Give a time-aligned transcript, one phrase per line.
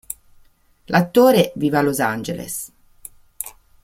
[0.85, 2.71] L'attore vive a Los Angeles.